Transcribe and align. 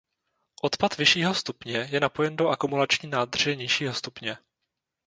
Odpad 0.61 0.97
vyššího 0.97 1.33
stupně 1.33 1.87
je 1.91 1.99
napojen 1.99 2.35
do 2.35 2.47
akumulační 2.49 3.09
nádrže 3.09 3.55
nižšího 3.55 3.93
stupně. 3.93 4.37